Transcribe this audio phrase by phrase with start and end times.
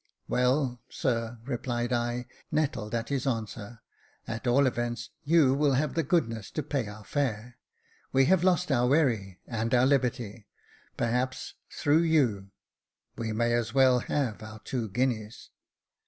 [0.13, 3.81] '* Well, sir," replied I, nettled at his answer,"
[4.27, 7.59] at all events you will have the goodness to pay us our fare.
[8.11, 10.47] We have lost our wherry, and our liberty,
[10.97, 12.47] perhaps, through you j
[13.17, 15.51] we may as well have our two guineas."